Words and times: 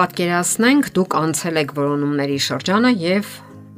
պատկերացնենք, 0.00 0.86
դուք 0.96 1.14
անցել 1.18 1.58
եք 1.60 1.72
որոնումների 1.76 2.36
շրջանը 2.40 2.90
եւ 3.02 3.32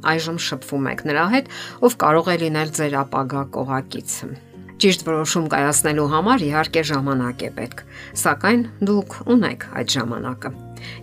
այժմ 0.07 0.37
շփվում 0.45 0.85
եք 0.93 1.01
նրա 1.09 1.23
հետ, 1.33 1.49
ով 1.83 1.95
կարող 1.99 2.29
է 2.31 2.35
լինել 2.43 2.69
ձեր 2.77 2.93
ապագա 3.01 3.41
կողակիցը։ 3.57 4.29
Ճիշտ 4.83 5.03
որոշում 5.09 5.49
կայացնելու 5.51 6.07
համար 6.13 6.45
իհարկե 6.47 6.83
ժամանակ 6.89 7.43
է 7.43 7.49
պետք, 7.59 7.83
սակայն 8.23 8.63
դուք 8.87 9.17
ունեք 9.35 9.65
այդ 9.83 9.95
ժամանակը։ 9.99 10.51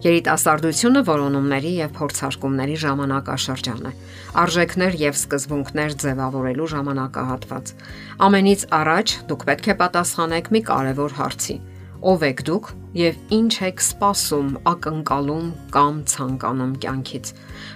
Երիտասարդությունը 0.09 1.03
որոնումների 1.11 1.73
եւ 1.81 1.93
փորձարկումների 2.01 2.77
ժամանակաշրջան 2.85 3.91
է։ 3.91 3.93
Արժեքներ 4.41 4.97
եւ 5.05 5.19
սկզբունքներ 5.21 5.97
ձևավորելու 6.01 6.71
ժամանակահատված։ 6.77 7.75
Ամենից 8.29 8.67
առաջ 8.81 9.19
դուք 9.33 9.47
պետք 9.53 9.69
է 9.73 9.77
պատասխանեք 9.85 10.55
մի 10.57 10.65
կարևոր 10.71 11.17
հարցի 11.21 11.57
ով 12.01 12.23
եք 12.25 12.41
դուք 12.49 12.69
եւ 12.97 13.19
ինչ 13.37 13.53
եք 13.67 13.83
սպասում, 13.85 14.49
ակնկալում 14.71 15.51
կամ 15.75 15.99
ցանկանում 16.11 16.73
կյանքից։ 16.83 17.33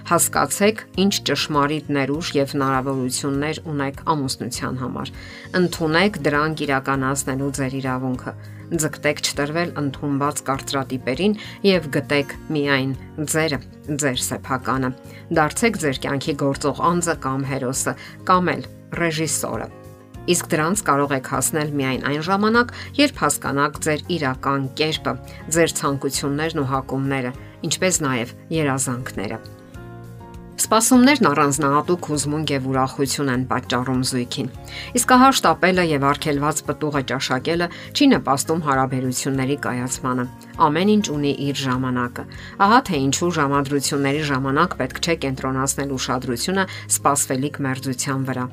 Հասկացեք, 0.09 0.81
ինչ 1.03 1.13
ճշմարիտ 1.29 1.91
ներուժ 1.97 2.31
եւ 2.39 2.55
հնարավորություններ 2.55 3.61
ունեք 3.69 4.01
ամուսնության 4.15 4.81
համար։ 4.81 5.13
Ընթունեք 5.61 6.19
դրանք 6.25 6.65
իրականացնելու 6.65 7.53
ձեր 7.59 7.77
իրավունքը։ 7.85 8.35
Ձգտեք 8.65 9.23
չտրվել 9.29 9.73
ընդունված 9.77 10.43
կարծրատիպերին 10.49 11.37
եւ 11.69 11.89
գտեք 11.95 12.35
միայն 12.49 12.97
ձերը, 13.29 13.61
ձեր 13.93 14.21
սեփականը։ 14.25 14.93
Դարձեք 15.37 15.81
ձեր 15.85 16.03
կյանքի 16.09 16.37
գործող 16.41 16.85
անձը 16.89 17.19
կամ 17.29 17.49
հերոսը, 17.53 17.97
կամ 18.25 18.53
էլ 18.57 18.69
ռեժիսորը 19.05 19.84
Իսկ 20.25 20.47
դրանց 20.49 20.81
կարող 20.87 21.11
եք 21.19 21.27
հասնել 21.35 21.73
միայն 21.81 22.07
այն 22.09 22.23
ժամանակ, 22.25 22.71
երբ 22.97 23.19
հասկանաք 23.21 23.77
ձեր 23.85 24.05
իրական 24.17 24.69
կերպը, 24.79 25.13
ձեր 25.53 25.75
ցանկություններն 25.81 26.63
ու 26.63 26.69
հակումները, 26.71 27.35
ինչպես 27.69 28.01
նաև 28.07 28.33
երազանքները։ 28.57 29.39
Սպասումներն 30.55 31.27
առանձնահատուկ 31.27 32.05
հուզմունք 32.07 32.51
եւ 32.53 32.67
ուրախություն 32.71 33.31
են 33.33 33.41
պատճառում 33.49 34.03
զույգին։ 34.07 34.51
Իսկ 34.95 35.13
հաշտապելը 35.19 35.83
եւ 35.89 36.05
արգելված 36.09 36.61
պտուղը 36.69 37.01
ճաշակելը 37.11 37.67
չի 37.91 38.07
նպաստում 38.13 38.63
հարաբերությունների 38.67 39.57
կայացմանը։ 39.65 40.25
Ամեն 40.65 40.93
ինչ 40.95 41.05
ունի 41.15 41.33
իր 41.49 41.59
ժամանակը։ 41.65 42.25
Ահա 42.63 42.79
թե 42.87 43.03
ինչու 43.03 43.31
ժամադրությունների 43.35 44.23
ժամանակ 44.31 44.79
պետք 44.79 45.03
չէ 45.03 45.15
կենտրոնացնել 45.27 45.95
ուշադրությունը 45.99 46.67
սպասվելիք 46.95 47.63
մերձության 47.67 48.27
վրա։ 48.31 48.49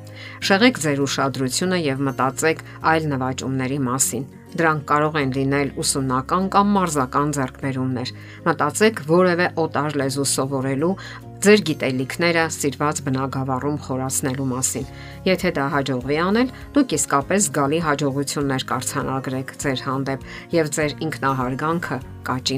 Շեղեք 0.50 0.83
ձեր 0.83 1.03
ուշադրությունը 1.06 1.83
եւ 1.86 2.06
մտածեք 2.11 2.64
այլ 2.83 3.11
նվաճումների 3.14 3.83
մասին։ 3.86 4.30
Դրանք 4.53 4.83
կարող 4.84 5.14
են 5.17 5.30
լինել 5.33 5.69
ուսումնական 5.80 6.48
կամ 6.53 6.73
մարզական 6.77 7.30
ձեռքբերումներ։ 7.39 8.11
Մտածեք 8.45 8.98
որևէ 9.08 9.47
օտար 9.62 9.97
լեզու 10.03 10.27
սովորելու 10.28 10.97
ձեր 11.43 11.62
գիտելիքները 11.67 12.43
սիրված 12.55 12.98
բնագավառում 13.07 13.79
խորացնելու 13.83 14.47
մասին։ 14.53 14.85
Եթե 15.27 15.51
դա 15.59 15.65
հաջողվի 15.75 16.21
անել, 16.23 16.55
դուք 16.77 16.95
իսկապես 16.98 17.48
զգալի 17.48 17.83
հաջողություններ 17.89 18.69
կարձանագրեք 18.71 19.53
ձեր 19.67 19.85
հանդեպ 19.89 20.27
եւ 20.55 20.73
ձեր 20.79 20.98
ինքնահարգանքը 21.09 21.98
կաճի։ 22.23 22.57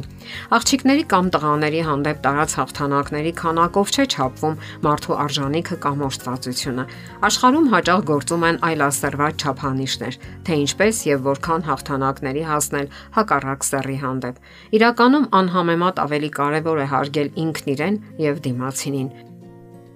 Աղջիկների 0.56 1.04
կամ 1.08 1.28
տղաների 1.34 1.80
հանդեպ 1.88 2.18
տարած 2.24 2.54
հաղթանակների 2.58 3.32
քանակով 3.40 3.92
չէ 3.94 4.04
չափվում 4.14 4.58
մարդու 4.84 5.16
արժանինքը 5.24 5.78
կամ 5.84 6.04
օժտվածությունը։ 6.08 6.84
Աշխարհում 7.28 7.68
հաճախ 7.74 8.04
գործում 8.10 8.44
են 8.48 8.60
այլասերված 8.68 9.44
չափանիշներ, 9.44 10.18
թե 10.44 10.58
ինչպես 10.64 11.00
եւ 11.08 11.24
որքան 11.28 11.66
հաղթանակների 11.68 12.44
հասնել 12.52 12.92
հակառակ 13.16 13.68
սեռի 13.70 13.98
հանդեպ։ 14.04 14.42
Իրականում 14.78 15.28
անհամեմատ 15.40 16.04
ավելի 16.04 16.30
կարևոր 16.38 16.84
է 16.84 16.86
հարգել 16.94 17.32
ինքն 17.44 17.72
իրեն 17.74 18.00
եւ 18.28 18.44
դիմացինին։ 18.74 19.10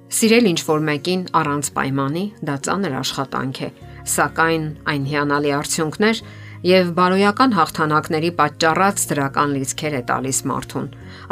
Սիրել 0.08 0.46
ինչ 0.48 0.60
որ 0.64 0.82
մեկին 0.88 1.22
առանց 1.36 1.70
պայմանի 1.76 2.24
դա 2.48 2.54
ծանր 2.64 2.94
աշխատանք 2.98 3.58
է, 3.60 3.68
սակայն 4.08 4.64
այն 4.88 5.02
հիանալի 5.10 5.50
արդյունքներ 5.58 6.20
եւ 6.68 6.92
բարոյական 6.96 7.52
հաղթանակների 7.58 8.30
պատճառած 8.38 9.04
դրական 9.10 9.50
լիցքեր 9.58 9.94
է 9.98 10.02
տալիս 10.08 10.38
մարդուն։ 10.48 10.86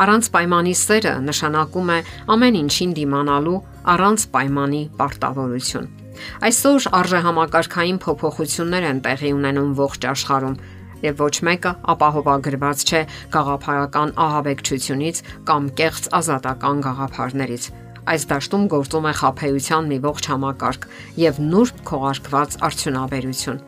Առանց 0.05 0.29
պայմանի 0.37 0.75
սերը 0.83 1.15
նշանակում 1.27 1.89
է 1.97 1.99
ամեն 2.37 2.59
ինչին 2.61 2.93
դիմանալու 3.01 3.59
առանց 3.97 4.27
պայմանի 4.37 4.83
պարտավորություն։ 5.01 5.89
Այսօր 6.47 6.87
արժեհամակարգային 6.97 7.99
փոփոխություններ 8.07 8.85
են 8.93 9.01
տեղի 9.05 9.33
ունենում 9.37 9.73
ողջ 9.81 10.07
աշխարհում 10.13 10.61
եւ 11.05 11.23
ոչ 11.27 11.35
մեկը 11.49 11.73
ապահովագրված 11.93 12.85
չէ 12.87 13.03
գաղափարական 13.37 14.17
ահաբեկչությունից 14.27 15.23
կամ 15.51 15.71
կեղծ 15.81 16.11
ազատական 16.21 16.83
գաղափարներից։ 16.89 17.71
Այս 18.07 18.29
դաշտում 18.31 18.67
գործում 18.73 19.09
է 19.11 19.15
խափեության 19.21 19.89
մի 19.93 20.03
ողջ 20.09 20.29
համակարգ 20.33 20.91
եւ 21.27 21.41
նուրբ 21.53 21.81
քողարկված 21.91 22.61
արդյունաբերություն 22.71 23.65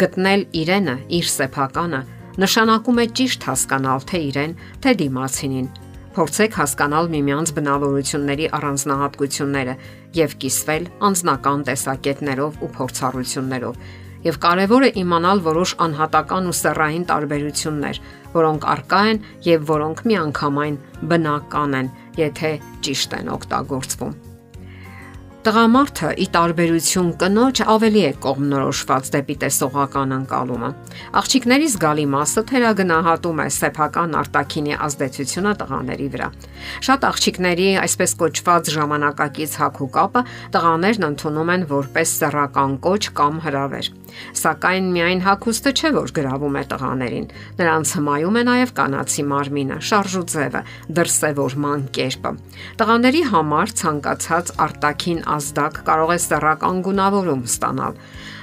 գտնել 0.00 0.42
իրենը, 0.56 0.92
իր 1.12 1.26
սեփականը, 1.28 1.98
նշանակում 2.40 3.00
է 3.02 3.04
ճիշտ 3.18 3.42
հասկանալ 3.48 4.04
թե 4.08 4.20
իրեն, 4.28 4.52
թե 4.84 4.92
դիմացինին։ 5.02 5.66
Փորձեք 6.16 6.56
հասկանալ 6.60 7.10
միմյանց 7.12 7.52
բնավորությունների 7.56 8.46
առանձնահատկությունները 8.56 9.74
եւ 10.16 10.36
կիսվել 10.44 10.88
անձնական 11.08 11.64
տեսակետներով 11.68 12.58
ու 12.64 12.70
փորձառություններով։ 12.76 13.84
Եվ 14.22 14.36
կարևոր 14.42 14.84
է 14.86 14.90
իմանալ 15.02 15.40
որոշ 15.46 15.76
անհատական 15.86 16.50
ու 16.50 16.56
սեռային 16.62 17.06
տարբերություններ, 17.10 18.02
որոնք 18.38 18.66
արկա 18.74 19.04
են 19.12 19.22
եւ 19.50 19.70
որոնք 19.70 20.04
միանգամայն 20.10 20.76
բնական 21.10 21.80
են, 21.82 21.94
եթե 22.22 22.52
ճիշտ 22.86 23.16
են 23.18 23.32
օգտագործվում։ 23.38 24.20
Տղամարդը՝ 25.42 26.08
ի 26.22 26.26
տարբերություն 26.36 27.06
կնոջ, 27.18 27.60
ավելի 27.72 28.02
է 28.06 28.10
կողմնորոշված 28.22 29.08
դեպի 29.10 29.34
տեսողական 29.42 30.12
անցալումը։ 30.16 30.68
Աղջիկների 31.18 31.66
զգալի 31.72 32.04
մասը 32.12 32.44
թերագնահատում 32.52 33.42
է 33.42 33.46
սեփական 33.56 34.14
արտակինի 34.20 34.78
ազդեցությունը 34.86 35.54
տղաների 35.64 36.06
վրա։ 36.14 36.28
Շատ 36.86 37.08
աղջիկների 37.10 37.66
այսպես 37.82 38.14
կոչված 38.22 38.70
ժամանակակից 38.76 39.58
հակու 39.64 39.90
կապը 39.98 40.24
տղաներն 40.54 41.08
ընդունում 41.10 41.52
են 41.58 41.66
որպես 41.74 42.14
սեռական 42.22 42.78
կոչ 42.86 43.02
կամ 43.18 43.42
հրավեր։ 43.48 43.90
Սակայն 44.38 44.88
միայն 44.96 45.22
հակոստը 45.26 45.72
չէ, 45.72 45.90
որ 45.96 46.12
գրավում 46.18 46.58
է 46.58 46.64
տղաներին։ 46.72 47.26
Նրանց 47.60 47.92
հմայում 47.98 48.38
է 48.40 48.42
նաև 48.48 48.74
կանացի 48.78 49.24
մարմինը, 49.32 49.78
շարժուձևը, 49.92 50.62
դրսևորման 50.98 51.86
կերպը։ 51.98 52.34
Տղաների 52.82 53.22
համար 53.32 53.74
ցանկացած 53.82 54.52
արտաքին 54.66 55.20
ազդակ 55.36 55.80
կարող 55.88 56.12
է 56.12 56.18
սեռական 56.26 56.82
գունավորում 56.88 57.46
ստանալ։ 57.52 58.00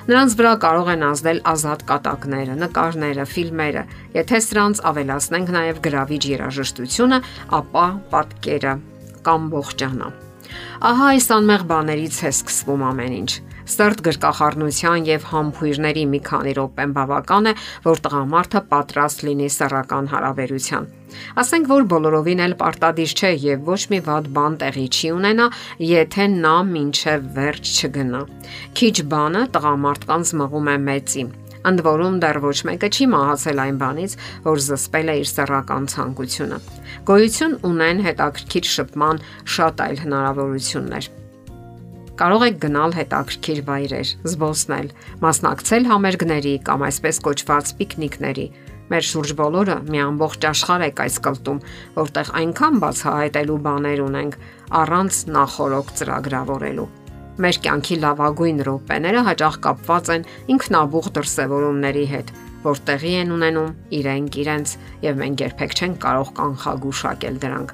Նրանց 0.09 0.35
վրա 0.39 0.53
կարող 0.63 0.87
են 0.95 1.03
ազդել 1.05 1.39
ազատ 1.51 1.83
կատակները, 1.89 2.55
նկարները, 2.63 3.25
ֆիլմերը։ 3.33 3.83
Եթե 4.15 4.39
սրանց 4.45 4.81
ավելացնենք 4.89 5.51
նաև 5.57 5.83
գրավիչ 5.85 6.23
երաժշտությունը, 6.31 7.21
ապա 7.59 7.85
պատկերը 8.15 8.73
կամ 9.29 9.53
ողջանա։ 9.53 10.09
Ահա 10.89 11.07
այս 11.13 11.27
անմեղ 11.35 11.63
բաներից 11.69 12.17
է 12.23 12.31
սկսվում 12.33 12.83
ամեն 12.89 13.15
ինչ։ 13.19 13.31
Սերտ 13.69 13.99
գրկախառնության 14.05 15.03
եւ 15.05 15.25
համբույրների 15.29 16.05
մի 16.09 16.19
քանի 16.29 16.53
րոպեն 16.57 16.93
բավական 16.95 17.49
է, 17.49 17.53
որ 17.85 18.01
տղամարդը 18.05 18.61
պատրաստ 18.71 19.25
լինի 19.27 19.49
սեռական 19.55 20.09
հարաբերության։ 20.13 20.87
Ասենք 21.43 21.69
որ 21.69 21.85
բոլորովին 21.93 22.41
էլ 22.45 22.55
պարտադիր 22.63 23.13
չէ 23.19 23.31
եւ 23.45 23.69
ոչ 23.69 23.81
մի 23.93 23.99
վատ 24.09 24.31
բան 24.39 24.57
տեղի 24.63 24.87
չի 24.89 25.11
ունենա, 25.19 25.47
եթե 25.89 26.25
նա 26.39 26.55
մինչև 26.71 27.29
վերջ 27.37 27.75
չգնա։ 27.77 28.23
Քիչ 28.79 28.95
բանը 29.13 29.45
տղամարդկանց 29.53 30.33
մղում 30.41 30.73
է 30.73 30.77
մեծի 30.89 31.29
ընդ 31.67 31.83
որում 31.83 32.19
դեռ 32.23 32.39
ոչ 32.45 32.57
մեկը 32.69 32.89
չի 32.95 33.07
մահացել 33.13 33.61
այն 33.65 33.79
բանից, 33.83 34.15
որ 34.47 34.61
զսպել 34.69 35.09
է 35.09 35.15
իր 35.19 35.29
սեռական 35.33 35.87
ցանկությունը։ 35.93 36.59
Գոյություն 37.09 37.55
ունեն 37.69 38.03
հետաքրքիր 38.07 38.69
շփման 38.73 39.23
շատ 39.55 39.83
այլ 39.85 40.03
հնարավորություններ։ 40.05 41.09
Կարող 42.19 42.41
եք 42.49 42.57
գնալ 42.59 42.93
հետաքրքիր 42.99 43.59
վայրեր, 43.67 44.09
զբոսնել, 44.27 44.87
մասնակցել 45.23 45.85
համերգների 45.87 46.55
կամ 46.67 46.83
այսպես 46.89 47.19
կոչված 47.27 47.71
պիկնիկների։ 47.79 48.47
Մեր 48.89 49.05
շուրջ 49.05 49.33
բոլորը 49.39 49.77
մի 49.87 50.01
ամբողջ 50.03 50.47
աշխարհ 50.49 50.85
է 50.89 50.91
այս 51.05 51.17
կլտում, 51.29 51.63
որտեղ 51.95 52.31
այնքան 52.41 52.79
բացահայտելու 52.83 53.59
բաներ 53.69 54.03
ունենք 54.09 54.39
առանց 54.83 55.21
նախորոք 55.39 55.93
ծրագրավորելու։ 55.99 56.89
Մեր 57.39 57.59
կյանքի 57.65 57.97
լավագույն 58.03 58.63
րոպեները 58.67 59.21
հաճախ 59.29 59.57
կապված 59.63 60.09
են 60.15 60.25
ինքնաբուխ 60.55 61.05
դրսևորումների 61.17 62.05
հետ, 62.13 62.33
որ 62.65 62.81
տեղի 62.89 63.13
են 63.21 63.31
ունենում 63.37 63.69
իրենք 63.99 64.39
իրենց 64.43 64.73
եւ 65.05 65.21
մենք 65.23 65.43
երբեք 65.45 65.75
չենք 65.79 66.01
կարող 66.03 66.33
կանխագուշակել 66.39 67.39
դրանք 67.45 67.73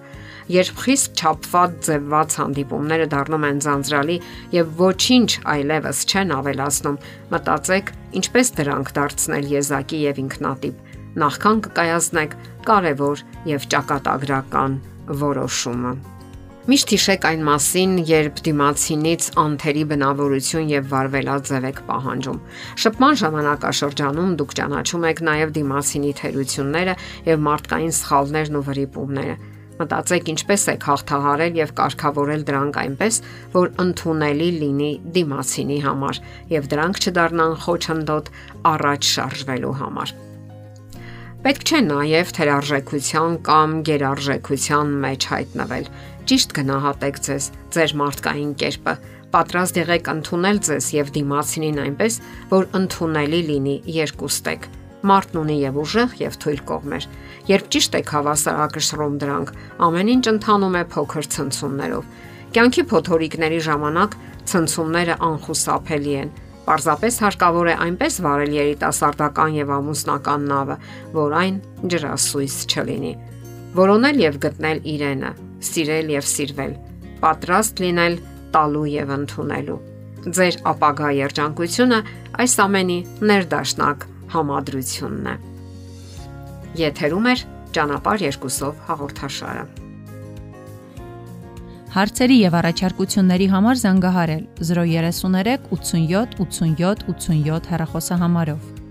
երբ 0.52 0.82
խիստ 0.84 1.22
չափված 1.22 1.78
ձևված 1.88 2.36
հանդիպումները 2.40 3.08
դառնում 3.14 3.46
են 3.50 3.62
ձանձրալի 3.66 4.18
եւ 4.54 4.74
ոչինչ 4.82 5.30
այլևս 5.56 6.02
չեն 6.06 6.34
ավելացնում, 6.38 7.00
մտածեք, 7.34 7.94
ինչպես 8.22 8.52
դրանք 8.62 8.96
դարձնել 9.02 9.54
եզակի 9.56 10.02
եւ 10.06 10.26
ինքնատիպ։ 10.26 10.98
նախքան 11.26 11.64
կկայացնեք 11.66 12.36
կարևոր 12.70 13.24
եւ 13.56 13.72
ճակատագրական 13.74 14.82
որոշումը։ 15.26 15.96
Միշտ 16.66 16.92
հիշեք 16.96 17.26
այն 17.30 17.42
մասին, 17.46 17.92
երբ 18.10 18.40
դիմացինից 18.48 19.26
անթերի 19.38 19.82
բնավորություն 19.92 20.72
եւ 20.72 20.88
վարվելաձև 20.90 21.68
եք 21.70 21.82
պահանջում։ 21.90 22.40
Շփման 22.82 23.20
ժամանակաշրջանում 23.22 24.32
դուք 24.40 24.56
ճանաչում 24.60 25.06
եք 25.12 25.22
նաեւ 25.30 25.54
դիմացինի 25.60 26.16
թերությունները 26.22 26.98
եւ 27.30 27.46
մարդկային 27.46 27.96
սխալներն 28.00 28.58
ու 28.58 28.64
վրիպումները։ 28.72 29.38
Մտածեք 29.76 30.34
ինչպես 30.34 30.68
եք 30.74 30.90
հաղթահարել 30.90 31.62
եւ 31.62 31.78
կարգավորել 31.86 32.46
դրանք 32.50 32.78
այնպես, 32.82 33.24
որ 33.54 33.74
ընդունելի 33.86 34.52
լինի 34.66 34.92
դիմացինի 35.20 35.82
համար 35.86 36.22
եւ 36.58 36.70
դրանք 36.74 37.02
չդառնան 37.06 37.58
խոչընդոտ 37.62 38.38
առաջ 38.74 39.12
շարժվելու 39.14 39.80
համար։ 39.86 40.22
Պետք 41.46 41.62
չէ 41.70 41.80
նաև 41.86 42.30
թերարժեքության 42.34 43.34
կամ 43.46 43.74
գերարժեքության 43.86 44.94
մեջ 45.04 45.26
հայտնվել։ 45.30 45.90
Ճիշտ 46.26 46.54
գնահատեք 46.58 47.18
ձեզ, 47.26 47.48
ձեր 47.76 47.92
մարդկային 48.02 48.54
կերպը, 48.62 48.94
պատրաստ 49.36 49.76
եղեք 49.78 50.08
ընդունել 50.14 50.60
ձեզ 50.66 50.86
եւ 50.96 51.12
դիմացինին 51.18 51.82
այնպես, 51.84 52.16
որ 52.50 52.66
ընդունելի 52.80 53.42
լինի 53.50 53.76
երկուստեք։ 53.96 54.66
Մարդն 55.06 55.40
ունի 55.44 55.58
եւ 55.62 55.78
ուժեղ 55.84 56.16
եւ 56.24 56.40
թույլ 56.46 56.64
կողմեր։ 56.72 57.08
Երբ 57.52 57.68
ճիշտ 57.76 57.98
եք 58.00 58.14
հավասարակշռում 58.16 59.20
դրանք, 59.22 59.52
ամեն 59.86 60.12
ինչ 60.16 60.26
ընթանում 60.34 60.80
է 60.82 60.84
փոքր 60.96 61.30
ցնցումներով։ 61.36 62.10
Կյանքի 62.56 62.86
փոթորիկների 62.90 63.62
ժամանակ 63.70 64.18
ցնցումները 64.50 65.20
անխուսափելի 65.30 66.18
են 66.26 66.34
Պարզապես 66.66 67.18
հարկավոր 67.22 67.68
է 67.70 67.74
այնպես 67.86 68.16
վարել 68.26 68.54
երիտասարդական 68.56 69.58
եւ 69.60 69.74
ամուսնական 69.76 70.46
նավը, 70.50 70.78
որ 71.14 71.36
այն 71.46 71.60
ջրասույս 71.94 72.56
չլինի։ 72.74 73.12
Որոնել 73.78 74.22
եւ 74.24 74.40
գտնել 74.46 74.80
իրենը, 74.96 75.32
սիրել 75.70 76.12
եւ 76.16 76.30
սիրվել, 76.32 76.74
պատրաստ 77.24 77.82
լինել 77.86 78.18
տալու 78.56 78.86
եւ 78.94 79.14
ընդունելու։ 79.16 79.80
Ձեր 80.36 80.56
ապագա 80.72 81.10
երջանկությունը 81.22 82.00
այս 82.42 82.54
ամենի 82.66 83.00
ներդաշնակ 83.30 84.06
համադրությունն 84.36 85.28
է։ 85.32 85.36
Եթերում 86.82 87.28
է 87.32 87.36
ճանապարհ 87.76 88.24
երկուսով 88.26 88.80
հաղորդաշարը։ 88.90 89.66
Հարցերի 91.96 92.38
եւ 92.42 92.56
առաջարկությունների 92.60 93.46
համար 93.54 93.78
զանգահարել 93.82 94.42
033 94.70 95.70
87 95.72 96.34
87 96.44 97.06
87 97.12 97.70
հեռախոսահամարով։ 97.72 98.85